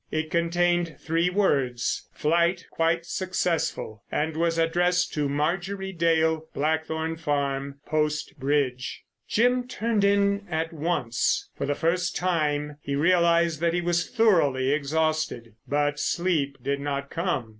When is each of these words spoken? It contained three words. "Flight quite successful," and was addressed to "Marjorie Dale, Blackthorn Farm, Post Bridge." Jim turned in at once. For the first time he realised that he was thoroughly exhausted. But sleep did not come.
It 0.09 0.31
contained 0.31 0.95
three 0.97 1.29
words. 1.29 2.07
"Flight 2.11 2.65
quite 2.71 3.05
successful," 3.05 4.01
and 4.11 4.35
was 4.35 4.57
addressed 4.57 5.13
to 5.13 5.29
"Marjorie 5.29 5.91
Dale, 5.93 6.47
Blackthorn 6.55 7.17
Farm, 7.17 7.75
Post 7.85 8.39
Bridge." 8.39 9.03
Jim 9.27 9.67
turned 9.67 10.03
in 10.03 10.47
at 10.49 10.73
once. 10.73 11.49
For 11.55 11.67
the 11.67 11.75
first 11.75 12.15
time 12.15 12.77
he 12.81 12.95
realised 12.95 13.61
that 13.61 13.75
he 13.75 13.81
was 13.81 14.09
thoroughly 14.09 14.71
exhausted. 14.71 15.53
But 15.67 15.99
sleep 15.99 16.57
did 16.63 16.79
not 16.79 17.11
come. 17.11 17.49